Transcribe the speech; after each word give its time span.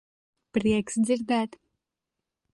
Prieks 0.57 0.97
dzirdēt. 1.09 1.61